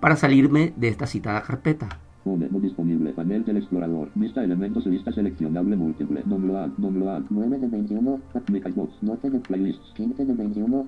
para 0.00 0.16
salirme 0.16 0.72
de 0.76 0.88
esta 0.88 1.06
citada 1.06 1.42
carpeta. 1.42 1.88
Home, 2.24 2.48
no 2.50 2.58
disponible, 2.58 3.12
panel 3.12 3.42
Panel 3.42 3.44
del 3.44 3.56
explorador. 3.58 4.10
Vista 4.14 4.42
elementos 4.42 4.84
vista 4.84 5.12
seleccionable 5.12 5.76
múltiple. 5.76 6.22
Download. 6.24 6.70
Download. 6.76 7.24
9 7.30 7.58
de 7.58 7.68
21. 7.68 8.20
Microbox. 8.50 8.94
12 9.00 9.30
de 9.30 9.38
Playlists. 9.38 9.92
15 9.94 10.24
de 10.24 10.32
21. 10.32 10.86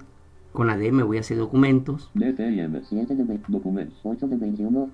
Con 0.52 0.66
la 0.66 0.76
D 0.76 0.90
me 0.90 1.04
voy 1.04 1.18
hacia 1.18 1.36
documentos, 1.36 2.10
DTM. 2.14 2.82
7 2.82 3.14
de 3.14 3.24
20. 3.24 3.44
Documentos. 3.48 3.98
8 4.02 4.26
de 4.26 4.36
21. 4.36 4.90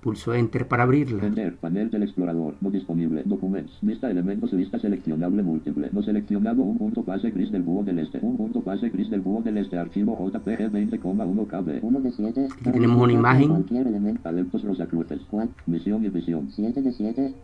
Pulso 0.00 0.34
Enter 0.34 0.66
para 0.66 0.84
abrirla. 0.84 1.24
Enter. 1.24 1.56
Panel 1.56 1.90
del 1.90 2.02
explorador. 2.02 2.54
No 2.60 2.70
disponible. 2.70 3.22
Documentos. 3.24 3.78
Vista 3.82 4.10
elementos 4.10 4.50
vista 4.52 4.78
seleccionable 4.78 5.42
múltiple. 5.42 5.90
No 5.92 6.02
seleccionado. 6.02 6.62
Un 6.62 6.78
punto 6.78 7.04
pase 7.04 7.30
gris 7.30 7.52
del 7.52 7.62
búho 7.62 7.84
del 7.84 7.98
este. 7.98 8.18
Un 8.22 8.36
punto 8.36 8.60
pase 8.60 8.88
gris 8.88 9.10
del 9.10 9.20
búho 9.20 9.42
del 9.42 9.58
este. 9.58 9.78
Archivo 9.78 10.16
JPG 10.18 10.70
20,1 10.72 11.46
KB. 11.46 11.84
1 11.84 12.00
de 12.00 12.12
7. 12.12 12.48
Aquí 12.52 12.70
tenemos 12.70 13.02
una 13.02 13.12
imagen. 13.12 13.48
Cualquier 13.48 13.86
elemento. 13.86 14.28
Adeptos 14.28 14.64
Rosacruces. 14.64 15.20
¿Cuál? 15.30 15.50
Misión 15.66 16.04
y 16.04 16.08
visión. 16.08 16.50
7 16.50 16.82
de 16.82 16.92
7. 16.92 17.34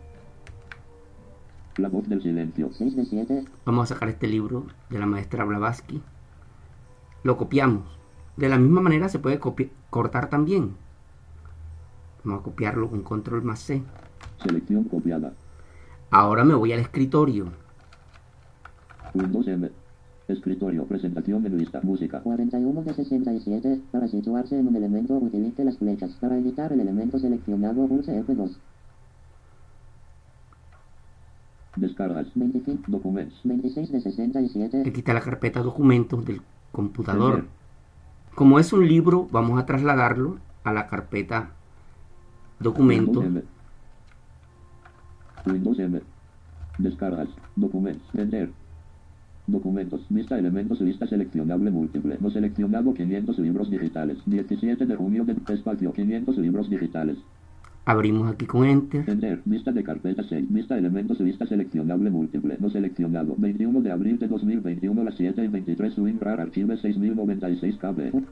La 1.77 1.89
voz 1.89 2.09
del 2.09 2.23
silencio. 2.23 2.71
6 2.73 2.97
de 2.97 3.05
7. 3.05 3.45
Vamos 3.65 3.91
a 3.91 3.95
sacar 3.95 4.09
este 4.09 4.27
libro 4.27 4.67
de 4.91 4.99
la 4.99 5.07
maestra 5.07 5.45
Blavatsky. 5.45 6.01
Lo 7.23 7.37
copiamos. 7.37 7.85
De 8.37 8.49
la 8.49 8.59
misma 8.59 8.81
manera 8.81 9.09
se 9.09 9.19
puede 9.19 9.41
cortar 9.91 10.29
también. 10.29 10.75
Vamos 12.27 12.41
a 12.41 12.45
copiarlo 12.45 12.91
con 12.91 13.03
control 13.03 13.45
más 13.45 13.61
C. 13.61 13.81
Selección 14.43 14.83
copiada. 14.83 15.33
Ahora 16.11 16.43
me 16.43 16.55
voy 16.55 16.73
al 16.73 16.81
escritorio. 16.81 17.53
Windows 19.15 19.47
M. 19.47 19.71
Escritorio. 20.27 20.85
Presentación 20.87 21.45
de 21.45 21.51
lista. 21.51 21.81
Música. 21.85 22.19
41 22.19 22.83
de 22.83 22.95
67. 22.95 23.81
Para 23.93 24.09
situarse 24.09 24.59
en 24.59 24.67
un 24.67 24.75
elemento 24.75 25.15
utilice 25.15 25.65
las 25.65 25.79
flechas. 25.79 26.11
Para 26.21 26.37
editar 26.37 26.73
el 26.73 26.81
elemento 26.81 27.21
seleccionado 27.21 27.87
pulse 27.87 28.21
F2. 28.25 28.57
Descargas. 31.77 32.27
25. 32.35 32.83
Documentos. 32.89 33.41
26 33.45 33.93
de 33.93 34.01
67. 34.01 34.83
Aquí 34.85 34.99
está 34.99 35.15
la 35.15 35.21
carpeta 35.21 35.63
documentos 35.63 36.25
del 36.25 36.43
computador. 36.73 37.45
Como 38.35 38.59
es 38.59 38.73
un 38.73 38.85
libro, 38.89 39.29
vamos 39.31 39.61
a 39.61 39.65
trasladarlo 39.65 40.39
a 40.65 40.73
la 40.73 40.89
carpeta 40.89 41.53
documentos. 42.59 43.25
Windows 43.25 43.45
M. 45.47 45.53
Windows 45.53 45.79
M. 45.79 46.01
Descargas. 46.79 47.29
Documentos. 47.55 48.07
Enter. 48.15 48.51
Documentos. 49.47 50.01
Vista 50.09 50.39
elementos 50.39 50.81
lista 50.81 51.07
seleccionable 51.07 51.71
múltiple. 51.71 52.19
No 52.21 52.31
seleccionado 52.31 52.93
500 52.93 53.39
libros 53.39 53.71
digitales. 53.71 54.19
17 54.27 54.87
de 54.87 54.97
junio 54.97 55.25
de 55.25 55.37
espacio 55.55 55.93
500 55.93 56.37
libros 56.39 56.69
digitales. 56.69 57.19
Abrimos 57.85 58.29
aquí 58.33 58.47
con 58.47 58.65
Enter. 58.65 59.09
Enter. 59.09 59.41
Vista 59.45 59.71
de 59.71 59.85
carpeta 59.85 60.25
6. 60.25 60.47
Vista 60.51 60.77
elementos 60.77 61.21
lista 61.21 61.47
seleccionable 61.47 62.11
múltiple. 62.11 62.57
No 62.59 62.69
seleccionado. 62.69 63.37
21 63.39 63.81
de 63.81 63.93
abril 63.93 64.19
de 64.19 64.27
2021 64.27 65.01
a 65.01 65.05
las 65.05 65.15
7 65.15 65.45
y 65.45 65.49
23. 65.49 65.95
Swing 65.95 66.19
RAR 66.21 66.41
Archive 66.41 66.77
6096 66.77 67.77
KB. 67.77 68.25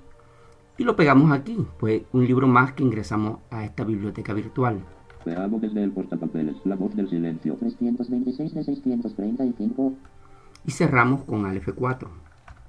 Y 0.76 0.85
lo 0.85 0.97
pegamos 0.97 1.31
aquí. 1.31 1.57
Pues 1.78 2.02
un 2.12 2.26
libro 2.26 2.47
más 2.47 2.73
que 2.73 2.83
ingresamos 2.83 3.38
a 3.50 3.64
esta 3.64 3.85
biblioteca 3.85 4.33
virtual. 4.33 4.81
Veamos 5.25 5.61
desde 5.61 5.83
el 5.83 5.93
portapapeles. 5.93 6.57
La 6.64 6.75
voz 6.75 6.95
del 6.97 7.09
silencio. 7.09 7.54
326 7.54 8.54
de 8.54 8.64
635. 8.64 9.93
Y 10.66 10.71
cerramos 10.71 11.23
con 11.23 11.47
al 11.47 11.61
F4. 11.62 12.09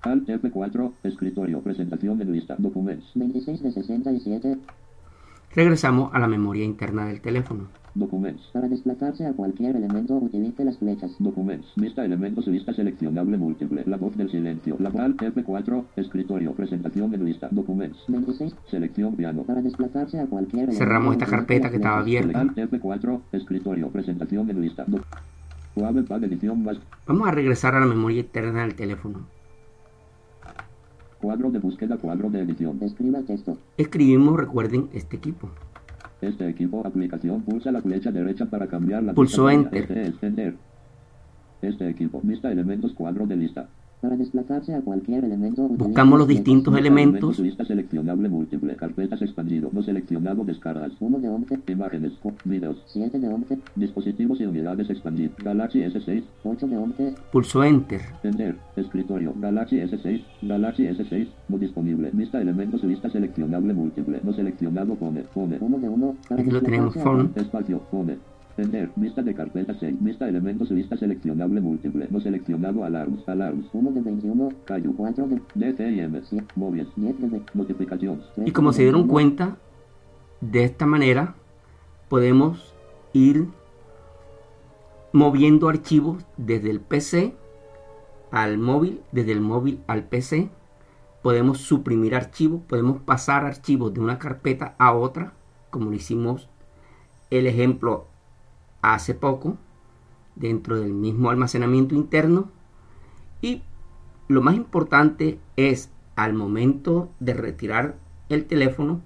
Alt 0.01 0.29
F4. 0.29 0.91
Escritorio. 1.03 1.61
Presentación 1.61 2.17
de 2.17 2.25
lista. 2.25 2.55
Documentos. 2.57 3.11
26 3.15 3.63
de 3.63 3.71
67. 3.71 4.57
Regresamos 5.55 6.13
a 6.13 6.19
la 6.19 6.27
memoria 6.27 6.63
interna 6.63 7.07
del 7.07 7.21
teléfono. 7.21 7.67
Documentos. 7.95 8.49
Para 8.51 8.67
desplazarse 8.67 9.25
a 9.25 9.31
cualquier 9.31 9.77
elemento 9.77 10.15
utilice 10.15 10.65
las 10.65 10.77
flechas. 10.77 11.15
Documentos. 11.17 11.71
Vista 11.77 12.03
elementos 12.03 12.45
vista 12.45 12.73
seleccionable 12.73 13.37
múltiple. 13.37 13.83
La 13.85 13.95
voz 13.95 14.17
del 14.17 14.29
silencio. 14.29 14.75
La 14.79 14.89
Alt 14.89 15.21
F4. 15.21 15.85
Escritorio. 15.95 16.51
Presentación 16.51 17.09
de 17.09 17.17
lista. 17.19 17.47
Documentos. 17.51 18.03
26. 18.09 18.53
Selección 18.69 19.15
piano. 19.15 19.43
Para 19.43 19.61
desplazarse 19.61 20.19
a 20.19 20.25
cualquier 20.25 20.63
elemento 20.63 20.83
Cerramos 20.83 21.13
esta 21.13 21.25
carpeta 21.25 21.69
que 21.69 21.77
estaba 21.77 21.99
abierta. 21.99 22.37
Alt 22.37 22.57
F4. 22.57 23.21
Escritorio. 23.31 23.87
Presentación 23.87 24.45
de 24.45 24.53
lista. 24.55 24.83
Do 24.85 24.99
Suave 25.73 26.03
pad 26.03 26.23
edición 26.25 26.63
más. 26.63 26.77
Vamos 27.07 27.27
a 27.29 27.31
regresar 27.31 27.75
a 27.75 27.79
la 27.79 27.85
memoria 27.85 28.19
interna 28.19 28.63
del 28.63 28.75
teléfono. 28.75 29.25
Cuadro 31.21 31.49
de 31.49 31.59
búsqueda. 31.59 31.95
Cuadro 31.95 32.29
de 32.29 32.41
edición. 32.41 32.77
Escriba 32.81 33.19
el 33.19 33.25
texto. 33.25 33.57
Escribimos, 33.77 34.37
recuerden, 34.37 34.89
este 34.91 35.15
equipo. 35.15 35.49
Este 36.21 36.47
equipo 36.47 36.85
aplicación 36.85 37.41
pulsa 37.41 37.71
la 37.71 37.81
flecha 37.81 38.11
derecha 38.11 38.45
para 38.45 38.67
cambiar 38.67 39.03
la 39.03 39.13
Pulsó 39.13 39.45
pantalla. 39.45 39.77
Enter. 39.77 39.81
Este 39.81 40.07
es 40.07 40.23
Enter. 40.23 40.55
Este 41.61 41.89
equipo. 41.89 42.21
Vista 42.23 42.51
elementos. 42.51 42.93
Cuadro 42.93 43.27
de 43.27 43.35
lista. 43.35 43.67
Para 44.05 44.17
desplazarse 44.17 44.75
a 44.75 44.81
cualquier 44.81 45.25
elemento 45.25 45.67
Buscamos 45.67 46.19
los 46.19 46.27
distintos 46.27 46.77
elementos. 46.77 47.39
Lista 47.39 47.65
seleccionable 47.65 48.29
múltiple. 48.29 48.75
Carpetas 48.75 49.19
expandido. 49.23 49.71
No 49.73 49.81
seleccionado. 49.81 50.43
Descargas. 50.43 50.91
1 50.99 51.17
de 51.17 51.27
11. 51.27 51.59
Imágenes. 51.69 52.11
Videos. 52.43 52.83
7 52.85 53.17
de 53.17 53.27
11. 53.27 53.57
Dispositivos 53.75 54.39
y 54.39 54.45
unidades 54.45 54.91
expandir. 54.91 55.31
Galaxy 55.43 55.79
S6. 55.79 56.23
8 56.43 56.67
de 56.67 56.77
11. 56.77 57.15
Pulso 57.31 57.63
Enter. 57.63 58.01
Enter. 58.21 58.55
Escritorio. 58.75 59.33
Galaxy 59.39 59.77
S6. 59.77 60.23
Galaxy 60.43 60.83
S6. 60.83 61.27
No 61.49 61.57
disponible. 61.57 62.11
Vista 62.13 62.39
elementos. 62.39 62.85
Vista 62.85 63.09
seleccionable 63.09 63.73
múltiple. 63.73 64.19
No 64.21 64.33
seleccionado. 64.33 64.93
Pone. 64.93 65.21
Pone. 65.33 65.57
1 65.59 65.79
de 65.79 65.89
1. 65.89 66.15
Para 66.29 66.41
Aquí 66.43 66.51
lo 66.51 66.61
tenemos, 66.61 66.93
phone. 66.93 67.31
Espacio. 67.35 67.79
Pone. 67.89 68.34
Enter. 68.57 68.89
Vista 68.95 69.21
de 69.21 69.33
carpeta 69.33 69.73
6. 69.79 69.97
Vista 69.99 70.27
elementos. 70.27 70.69
Vista 70.69 70.97
seleccionable 70.97 71.61
múltiple. 71.61 72.07
No 72.09 72.19
seleccionado. 72.19 72.83
Alarms. 72.83 73.27
Alarms. 73.27 73.67
1 73.73 73.91
de 73.91 74.01
21. 74.01 74.49
Cayu. 74.65 74.95
4 74.95 75.27
de 75.55 75.73
DTM. 75.73 76.21
Móviles. 76.55 76.87
10 76.95 77.21
de 77.21 77.27
20. 77.27 77.51
Notificaciones. 77.53 78.25
Y 78.45 78.51
como 78.51 78.73
se 78.73 78.83
dieron 78.83 79.07
cuenta, 79.07 79.57
de 80.41 80.63
esta 80.63 80.85
manera 80.85 81.35
podemos 82.09 82.73
ir 83.13 83.47
moviendo 85.11 85.69
archivos 85.69 86.25
desde 86.37 86.69
el 86.69 86.81
PC 86.81 87.33
al 88.31 88.57
móvil, 88.57 89.01
desde 89.11 89.31
el 89.31 89.41
móvil 89.41 89.79
al 89.87 90.03
PC. 90.03 90.49
Podemos 91.23 91.59
suprimir 91.59 92.13
archivos, 92.15 92.61
podemos 92.67 93.01
pasar 93.01 93.45
archivos 93.45 93.93
de 93.93 94.01
una 94.01 94.19
carpeta 94.19 94.75
a 94.77 94.93
otra, 94.93 95.33
como 95.71 95.89
lo 95.89 95.95
hicimos 95.95 96.49
el 97.31 97.47
ejemplo 97.47 98.07
hace 98.93 99.13
poco, 99.13 99.57
dentro 100.35 100.79
del 100.79 100.93
mismo 100.93 101.29
almacenamiento 101.29 101.95
interno. 101.95 102.49
Y 103.41 103.63
lo 104.27 104.41
más 104.41 104.55
importante 104.55 105.39
es 105.55 105.89
al 106.15 106.33
momento 106.33 107.09
de 107.19 107.33
retirar 107.33 107.95
el 108.29 108.45
teléfono, 108.45 109.01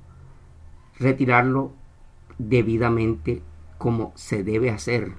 retirarlo 0.98 1.72
debidamente 2.38 3.42
como 3.78 4.12
se 4.16 4.44
debe 4.44 4.70
hacer. 4.70 5.14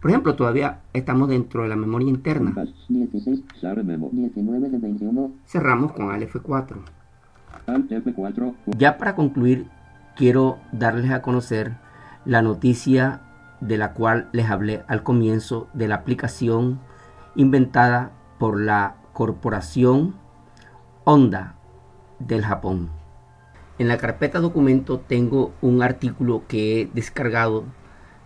Por 0.00 0.10
ejemplo, 0.10 0.34
todavía 0.34 0.80
estamos 0.92 1.28
dentro 1.28 1.62
de 1.62 1.68
la 1.68 1.76
memoria 1.76 2.08
interna. 2.08 2.52
Contacts. 2.52 2.86
16. 2.88 3.44
Sare 3.60 3.84
Memo. 3.84 4.10
19 4.12 4.68
de 4.68 4.78
21. 4.78 5.30
Cerramos 5.46 5.92
con 5.92 6.10
Alt 6.10 6.28
F4. 6.28 6.76
Alt 7.66 7.90
F4. 7.90 8.54
Ya 8.76 8.98
para 8.98 9.14
concluir, 9.14 9.68
quiero 10.16 10.58
darles 10.72 11.10
a 11.12 11.22
conocer 11.22 11.76
la 12.24 12.42
noticia 12.42 13.20
de 13.62 13.78
la 13.78 13.92
cual 13.92 14.28
les 14.32 14.50
hablé 14.50 14.82
al 14.88 15.04
comienzo 15.04 15.68
de 15.72 15.86
la 15.86 15.94
aplicación 15.94 16.80
inventada 17.36 18.10
por 18.38 18.60
la 18.60 18.96
corporación 19.12 20.16
Honda 21.04 21.54
del 22.18 22.44
Japón. 22.44 22.90
En 23.78 23.86
la 23.86 23.98
carpeta 23.98 24.40
documento 24.40 24.98
tengo 24.98 25.52
un 25.62 25.82
artículo 25.82 26.42
que 26.48 26.80
he 26.80 26.90
descargado 26.92 27.64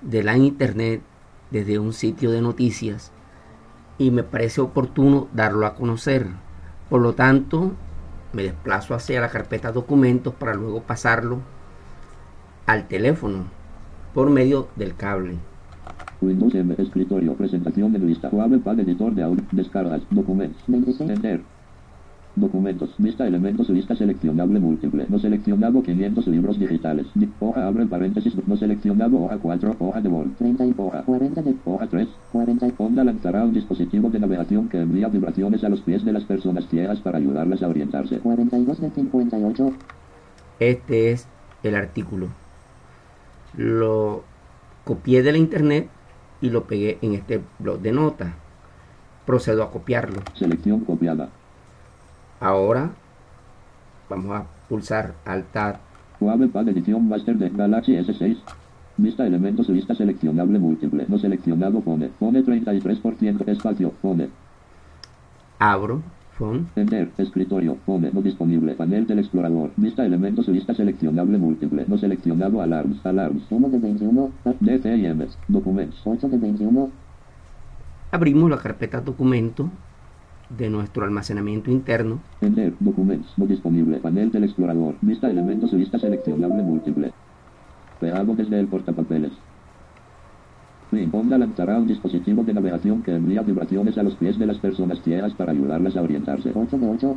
de 0.01 0.23
la 0.23 0.39
internet 0.39 1.03
desde 1.51 1.79
un 1.79 1.93
sitio 1.93 2.31
de 2.31 2.41
noticias 2.41 3.13
y 3.99 4.11
me 4.11 4.23
parece 4.23 4.63
oportuno 4.63 5.29
darlo 5.35 5.67
a 5.67 5.75
conocer. 5.75 6.29
Por 6.89 7.03
lo 7.03 7.15
tanto, 7.15 7.73
me 8.33 8.43
desplazo 8.43 8.95
hacia 8.95 9.21
la 9.21 9.29
carpeta 9.29 9.71
documentos 9.71 10.35
para 10.35 10.55
luego 10.55 10.83
pasarlo 10.83 11.41
al 12.67 12.89
teléfono 12.89 13.45
por 14.17 14.31
medio 14.31 14.69
del 14.77 14.95
cable. 14.97 15.35
Windows 16.23 16.55
M. 16.55 16.75
Escritorio. 16.79 17.35
Presentación 17.35 17.93
de 17.93 17.99
lista. 17.99 18.31
Suave 18.31 18.57
pad 18.59 18.81
editor 18.81 19.15
de 19.15 19.23
audio. 19.23 19.45
Descargas. 19.53 20.01
Documentos. 20.11 20.63
26. 20.69 21.11
Enter. 21.11 21.43
Documentos. 22.35 22.95
Vista 22.97 23.27
elementos. 23.27 23.69
Lista 23.69 23.95
seleccionable 23.95 24.59
múltiple. 24.59 25.05
No 25.11 25.19
seleccionado 25.19 25.83
500 25.83 26.27
libros 26.29 26.59
digitales. 26.59 27.07
Di- 27.15 27.29
Hoja 27.41 27.67
abre 27.67 27.85
paréntesis. 27.85 28.35
No 28.47 28.57
seleccionado. 28.57 29.23
Hoja 29.23 29.37
4. 29.37 29.77
Hoja 29.79 30.01
de 30.01 30.09
Word. 30.09 30.31
30 30.39 30.65
y 30.65 30.75
Hoja. 30.79 31.03
40 31.03 31.43
de 31.43 31.55
Hoja 31.67 31.87
3. 31.87 32.09
40 32.33 32.69
y 32.69 32.75
Honda 32.79 33.05
lanzará 33.05 33.45
un 33.45 33.53
dispositivo 33.53 34.09
de 34.09 34.19
navegación 34.19 34.71
que 34.71 34.81
envía 34.81 35.09
vibraciones 35.09 35.63
a 35.63 35.69
los 35.69 35.83
pies 35.83 36.07
de 36.07 36.15
las 36.15 36.25
personas 36.25 36.67
ciegas 36.69 37.01
para 37.01 37.19
ayudarlas 37.19 37.63
a 37.63 37.69
orientarse. 37.69 38.19
42 38.21 38.81
de 38.81 38.91
58. 38.93 39.73
Este 40.59 41.13
es 41.13 41.29
el 41.63 41.75
artículo. 41.75 42.29
Lo 43.57 44.25
copié 44.85 45.23
de 45.23 45.33
la 45.33 45.39
internet 45.39 45.89
y 46.41 46.51
lo 46.51 46.65
pegué 46.65 46.99
en 47.03 47.15
este 47.15 47.43
blog 47.59 47.81
de 47.81 47.93
notas. 47.93 48.33
Procedo 49.25 49.63
a 49.63 49.71
copiarlo. 49.71 50.23
Selección 50.35 50.81
copiada. 50.81 51.29
Ahora 52.41 52.91
vamos 54.09 54.37
a 54.37 54.47
pulsar 54.69 55.15
Alt 55.25 55.53
Tab. 55.53 55.77
Wavepad 56.21 56.69
edición 56.69 57.09
master 57.09 57.37
de 57.37 57.51
Galaxy 57.51 57.93
S6. 57.93 58.39
Vista 58.99 59.27
elementos 59.27 59.69
lista 59.69 59.95
seleccionable 59.95 60.59
múltiple. 60.59 61.05
No 61.09 61.19
seleccionado 61.19 61.81
pone. 61.81 62.09
Pone 62.09 62.43
33% 62.43 63.49
espacio. 63.49 63.91
Pone. 64.03 64.31
Abro. 65.59 66.03
Phone. 66.39 66.67
Enter. 66.77 67.11
Escritorio. 67.19 67.77
Pone. 67.87 68.11
No 68.13 68.23
disponible. 68.23 68.75
Panel 68.75 69.07
del 69.07 69.19
explorador. 69.19 69.71
Vista 69.77 70.05
elementos 70.05 70.49
lista 70.49 70.75
seleccionable 70.75 71.39
múltiple. 71.39 71.85
No 71.87 71.99
seleccionado 71.99 72.61
alarms. 72.61 73.05
Alarms. 73.05 73.45
1 73.51 73.69
de 73.69 73.79
21, 73.79 74.31
DCIM. 74.61 75.27
Documents. 75.49 75.97
8 76.05 76.29
de 76.29 76.39
21, 76.39 76.91
Abrimos 78.13 78.49
la 78.49 78.59
carpeta 78.59 79.01
documento 79.01 79.71
de 80.49 80.71
nuestro 80.71 81.05
almacenamiento 81.05 81.71
interno. 81.71 82.21
Enter. 82.41 82.75
Documents. 82.79 83.29
No 83.37 83.47
disponible. 83.47 83.99
Panel 83.99 84.31
del 84.31 84.45
explorador. 84.45 84.95
Vista 85.01 85.29
elementos 85.29 85.73
lista 85.73 85.99
seleccionable 85.99 86.63
múltiple. 86.63 87.13
Pegado 88.01 88.35
desde 88.35 88.61
el 88.61 88.67
portapapeles. 88.69 89.33
Honda 91.13 91.39
lanzará 91.39 91.77
un 91.77 91.87
dispositivo 91.87 92.43
de 92.43 92.55
navegación 92.55 93.03
que 93.03 93.15
envía 93.15 93.43
vibraciones 93.43 93.99
a 93.99 94.03
los 94.03 94.15
pies 94.15 94.39
de 94.39 94.47
las 94.47 94.59
personas 94.59 95.03
ciegas 95.03 95.35
para 95.35 95.53
ayudarlas 95.53 95.97
a 95.97 96.03
orientarse. 96.03 96.53
8 96.55 96.79
de 96.79 96.89
8, 96.89 97.17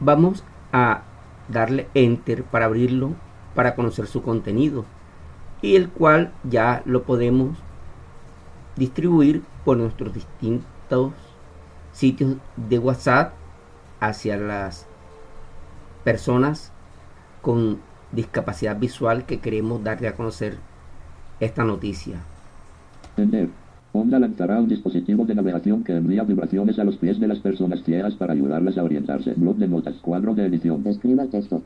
Vamos 0.00 0.42
a 0.72 1.02
darle 1.48 1.88
Enter 1.94 2.42
para 2.44 2.64
abrirlo 2.64 3.14
para 3.54 3.74
conocer 3.74 4.06
su 4.06 4.22
contenido 4.22 4.84
y 5.60 5.76
el 5.76 5.90
cual 5.90 6.32
ya 6.42 6.82
lo 6.86 7.04
podemos 7.04 7.56
distribuir 8.76 9.42
por 9.64 9.76
nuestros 9.76 10.12
distintos 10.12 11.12
sitios 11.92 12.36
de 12.56 12.78
WhatsApp 12.78 13.34
hacia 14.00 14.36
las 14.36 14.86
personas 16.02 16.72
con 17.42 17.78
discapacidad 18.10 18.76
visual 18.76 19.24
que 19.24 19.40
queremos 19.40 19.84
darle 19.84 20.08
a 20.08 20.16
conocer 20.16 20.58
esta 21.44 21.64
noticia. 21.64 22.20
Enter. 23.16 23.48
Honda 23.94 24.18
lanzará 24.18 24.58
un 24.58 24.68
dispositivo 24.68 25.26
de 25.26 25.34
navegación 25.34 25.84
que 25.84 25.94
envía 25.94 26.22
vibraciones 26.22 26.78
a 26.78 26.84
los 26.84 26.96
pies 26.96 27.20
de 27.20 27.28
las 27.28 27.40
personas 27.40 27.82
ciegas 27.82 28.14
para 28.14 28.32
ayudarlas 28.32 28.78
a 28.78 28.84
orientarse. 28.84 29.34
Blog 29.36 29.56
de 29.56 29.68
notas. 29.68 29.96
Cuadro 29.96 30.34
de 30.34 30.46
edición. 30.46 30.86
escriba 30.86 31.24
el 31.24 31.30
texto, 31.30 31.62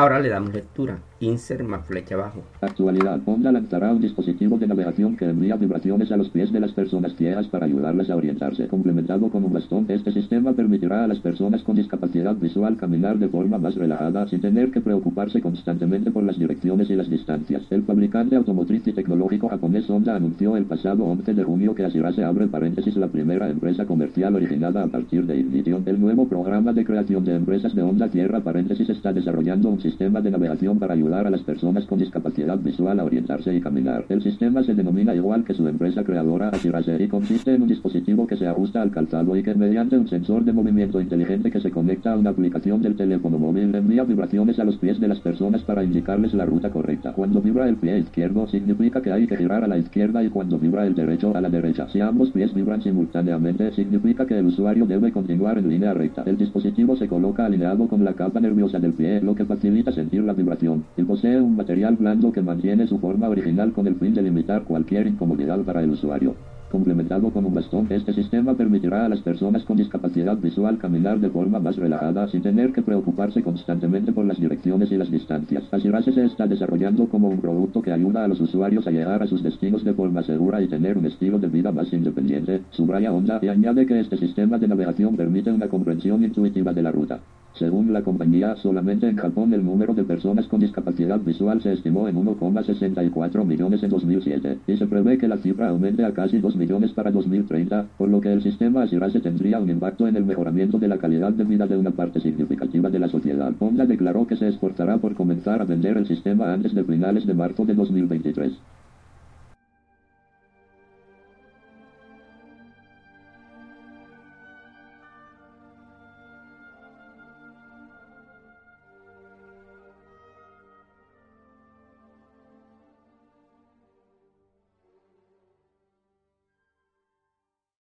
Ahora 0.00 0.18
le 0.18 0.30
damos 0.30 0.54
lectura, 0.54 0.98
insert 1.20 1.62
más 1.62 1.84
flecha 1.84 2.14
abajo. 2.14 2.42
Actualidad. 2.62 3.20
Honda 3.26 3.52
lanzará 3.52 3.92
un 3.92 4.00
dispositivo 4.00 4.56
de 4.56 4.66
navegación 4.66 5.14
que 5.14 5.26
envía 5.26 5.56
vibraciones 5.56 6.10
a 6.10 6.16
los 6.16 6.30
pies 6.30 6.50
de 6.50 6.60
las 6.60 6.72
personas 6.72 7.14
ciegas 7.16 7.48
para 7.48 7.66
ayudarlas 7.66 8.08
a 8.08 8.16
orientarse. 8.16 8.66
Complementado 8.66 9.28
con 9.28 9.44
un 9.44 9.52
bastón, 9.52 9.84
este 9.90 10.10
sistema 10.12 10.54
permitirá 10.54 11.04
a 11.04 11.06
las 11.06 11.18
personas 11.18 11.62
con 11.62 11.76
discapacidad 11.76 12.34
visual 12.34 12.78
caminar 12.78 13.18
de 13.18 13.28
forma 13.28 13.58
más 13.58 13.74
relajada 13.74 14.26
sin 14.28 14.40
tener 14.40 14.70
que 14.70 14.80
preocuparse 14.80 15.42
constantemente 15.42 16.10
por 16.10 16.22
las 16.22 16.38
direcciones 16.38 16.88
y 16.88 16.96
las 16.96 17.10
distancias. 17.10 17.62
El 17.68 17.82
fabricante 17.82 18.36
automotriz 18.36 18.86
y 18.86 18.94
tecnológico 18.94 19.50
japonés 19.50 19.90
Honda 19.90 20.16
anunció 20.16 20.56
el 20.56 20.64
pasado 20.64 21.04
11 21.04 21.34
de 21.34 21.44
junio 21.44 21.74
que 21.74 21.84
Ashirase 21.84 22.24
abre 22.24 22.46
paréntesis 22.46 22.96
la 22.96 23.08
primera 23.08 23.50
empresa 23.50 23.84
comercial 23.84 24.34
originada 24.34 24.82
a 24.82 24.86
partir 24.86 25.26
de 25.26 25.40
Ignition. 25.40 25.82
El 25.84 26.00
nuevo 26.00 26.26
programa 26.26 26.72
de 26.72 26.86
creación 26.86 27.22
de 27.26 27.34
empresas 27.34 27.74
de 27.74 27.82
Honda 27.82 28.08
cierra 28.08 28.40
paréntesis 28.40 28.88
está 28.88 29.12
desarrollando 29.12 29.68
un 29.68 29.76
sistema 29.76 29.89
de 29.98 30.30
navegación 30.30 30.78
para 30.78 30.94
ayudar 30.94 31.26
a 31.26 31.30
las 31.30 31.42
personas 31.42 31.84
con 31.84 31.98
discapacidad 31.98 32.58
visual 32.58 33.00
a 33.00 33.04
orientarse 33.04 33.54
y 33.54 33.60
caminar. 33.60 34.04
El 34.08 34.22
sistema 34.22 34.62
se 34.62 34.74
denomina 34.74 35.14
igual 35.14 35.44
que 35.44 35.54
su 35.54 35.66
empresa 35.66 36.04
creadora 36.04 36.48
Ashirase 36.48 37.02
y 37.02 37.08
consiste 37.08 37.54
en 37.54 37.62
un 37.62 37.68
dispositivo 37.68 38.26
que 38.26 38.36
se 38.36 38.46
ajusta 38.46 38.82
al 38.82 38.90
calzado 38.90 39.36
y 39.36 39.42
que 39.42 39.54
mediante 39.54 39.98
un 39.98 40.08
sensor 40.08 40.44
de 40.44 40.52
movimiento 40.52 41.00
inteligente 41.00 41.50
que 41.50 41.60
se 41.60 41.70
conecta 41.70 42.12
a 42.12 42.16
una 42.16 42.30
aplicación 42.30 42.82
del 42.82 42.96
teléfono 42.96 43.38
móvil 43.38 43.74
envía 43.74 44.04
vibraciones 44.04 44.58
a 44.58 44.64
los 44.64 44.76
pies 44.76 45.00
de 45.00 45.08
las 45.08 45.20
personas 45.20 45.62
para 45.62 45.84
indicarles 45.84 46.34
la 46.34 46.46
ruta 46.46 46.70
correcta. 46.70 47.12
Cuando 47.12 47.40
vibra 47.40 47.68
el 47.68 47.76
pie 47.76 47.98
izquierdo 47.98 48.46
significa 48.48 49.02
que 49.02 49.12
hay 49.12 49.26
que 49.26 49.36
girar 49.36 49.64
a 49.64 49.68
la 49.68 49.78
izquierda 49.78 50.22
y 50.22 50.28
cuando 50.28 50.58
vibra 50.58 50.86
el 50.86 50.94
derecho 50.94 51.36
a 51.36 51.40
la 51.40 51.50
derecha. 51.50 51.88
Si 51.88 52.00
ambos 52.00 52.30
pies 52.30 52.54
vibran 52.54 52.82
simultáneamente 52.82 53.72
significa 53.72 54.26
que 54.26 54.38
el 54.38 54.46
usuario 54.46 54.86
debe 54.86 55.12
continuar 55.12 55.58
en 55.58 55.68
línea 55.68 55.94
recta. 55.94 56.22
El 56.26 56.36
dispositivo 56.36 56.96
se 56.96 57.08
coloca 57.08 57.44
alineado 57.44 57.86
con 57.88 58.04
la 58.04 58.14
capa 58.14 58.40
nerviosa 58.40 58.78
del 58.78 58.92
pie, 58.92 59.20
lo 59.20 59.34
que 59.34 59.44
facilita 59.44 59.79
sentir 59.90 60.22
la 60.22 60.34
vibración. 60.34 60.84
Y 60.96 61.02
posee 61.02 61.40
un 61.40 61.56
material 61.56 61.96
blando 61.96 62.32
que 62.32 62.42
mantiene 62.42 62.86
su 62.86 62.98
forma 62.98 63.28
original 63.28 63.72
con 63.72 63.86
el 63.86 63.96
fin 63.96 64.14
de 64.14 64.22
limitar 64.22 64.64
cualquier 64.64 65.06
incomodidad 65.06 65.58
para 65.60 65.82
el 65.82 65.90
usuario. 65.90 66.34
Complementado 66.70 67.32
con 67.32 67.44
un 67.44 67.52
bastón, 67.52 67.88
este 67.90 68.12
sistema 68.12 68.54
permitirá 68.54 69.04
a 69.04 69.08
las 69.08 69.20
personas 69.22 69.64
con 69.64 69.76
discapacidad 69.76 70.36
visual 70.36 70.78
caminar 70.78 71.18
de 71.18 71.28
forma 71.28 71.58
más 71.58 71.74
relajada 71.74 72.28
sin 72.28 72.42
tener 72.42 72.72
que 72.72 72.80
preocuparse 72.80 73.42
constantemente 73.42 74.12
por 74.12 74.24
las 74.24 74.38
direcciones 74.38 74.92
y 74.92 74.96
las 74.96 75.10
distancias. 75.10 75.64
Ashirase 75.72 76.12
se 76.12 76.24
está 76.24 76.46
desarrollando 76.46 77.08
como 77.08 77.28
un 77.28 77.40
producto 77.40 77.82
que 77.82 77.90
ayuda 77.90 78.24
a 78.24 78.28
los 78.28 78.40
usuarios 78.40 78.86
a 78.86 78.92
llegar 78.92 79.20
a 79.20 79.26
sus 79.26 79.42
destinos 79.42 79.82
de 79.82 79.94
forma 79.94 80.22
segura 80.22 80.62
y 80.62 80.68
tener 80.68 80.96
un 80.96 81.06
estilo 81.06 81.40
de 81.40 81.48
vida 81.48 81.72
más 81.72 81.92
independiente. 81.92 82.62
Subraya 82.70 83.12
Honda 83.12 83.40
y 83.42 83.48
añade 83.48 83.84
que 83.84 83.98
este 83.98 84.16
sistema 84.16 84.56
de 84.56 84.68
navegación 84.68 85.16
permite 85.16 85.50
una 85.50 85.66
comprensión 85.66 86.22
intuitiva 86.22 86.72
de 86.72 86.82
la 86.82 86.92
ruta. 86.92 87.18
Según 87.54 87.92
la 87.92 88.02
compañía, 88.02 88.56
solamente 88.56 89.08
en 89.08 89.16
Japón 89.16 89.52
el 89.52 89.64
número 89.64 89.92
de 89.92 90.04
personas 90.04 90.46
con 90.46 90.60
discapacidad 90.60 91.18
visual 91.20 91.60
se 91.60 91.72
estimó 91.72 92.08
en 92.08 92.16
1,64 92.16 93.44
millones 93.44 93.82
en 93.82 93.90
2007, 93.90 94.58
y 94.66 94.76
se 94.76 94.86
prevé 94.86 95.18
que 95.18 95.28
la 95.28 95.36
cifra 95.36 95.68
aumente 95.68 96.04
a 96.04 96.14
casi 96.14 96.38
2 96.38 96.56
millones 96.60 96.92
para 96.92 97.10
2030, 97.10 97.86
por 97.98 98.08
lo 98.08 98.20
que 98.20 98.32
el 98.32 98.42
sistema 98.42 98.82
Ashirase 98.82 99.20
tendría 99.20 99.58
un 99.58 99.70
impacto 99.70 100.06
en 100.06 100.14
el 100.14 100.24
mejoramiento 100.24 100.78
de 100.78 100.86
la 100.86 100.98
calidad 100.98 101.32
de 101.32 101.44
vida 101.44 101.66
de 101.66 101.76
una 101.76 101.90
parte 101.90 102.20
significativa 102.20 102.90
de 102.90 102.98
la 103.00 103.08
sociedad. 103.08 103.52
Honda 103.58 103.86
declaró 103.86 104.26
que 104.26 104.36
se 104.36 104.46
esforzará 104.46 104.98
por 104.98 105.14
comenzar 105.14 105.60
a 105.60 105.64
vender 105.64 105.96
el 105.96 106.06
sistema 106.06 106.52
antes 106.52 106.74
de 106.74 106.84
finales 106.84 107.26
de 107.26 107.34
marzo 107.34 107.64
de 107.64 107.74
2023. 107.74 108.52